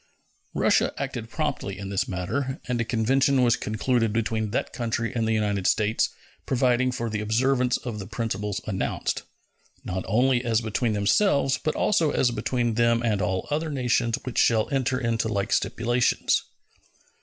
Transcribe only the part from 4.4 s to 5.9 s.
that country and the United